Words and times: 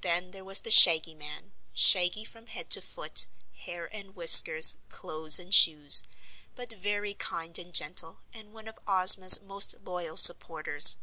Then 0.00 0.32
there 0.32 0.44
was 0.44 0.62
the 0.62 0.70
Shaggy 0.72 1.14
Man 1.14 1.52
shaggy 1.72 2.24
from 2.24 2.48
head 2.48 2.70
to 2.70 2.80
foot, 2.82 3.26
hair 3.58 3.88
and 3.94 4.16
whiskers, 4.16 4.74
clothes 4.88 5.38
and 5.38 5.54
shoes 5.54 6.02
but 6.56 6.72
very 6.72 7.14
kind 7.14 7.56
and 7.56 7.72
gentle 7.72 8.18
and 8.32 8.52
one 8.52 8.66
of 8.66 8.80
Ozma's 8.88 9.40
most 9.40 9.76
loyal 9.84 10.16
supporters. 10.16 10.96